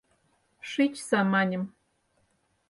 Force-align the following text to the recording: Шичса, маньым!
Шичса, 0.69 1.19
маньым! 1.31 1.63